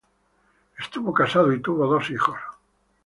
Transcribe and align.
Estuvo 0.79 1.13
casado 1.13 1.53
y 1.53 1.61
tuvo 1.61 1.85
dos 1.85 2.09
hijos. 2.09 2.39